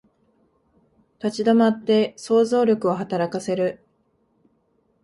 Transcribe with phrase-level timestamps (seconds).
[1.23, 3.85] 立ち止まって想像力を働かせる